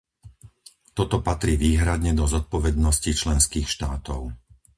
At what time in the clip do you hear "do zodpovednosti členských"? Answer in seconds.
2.19-3.67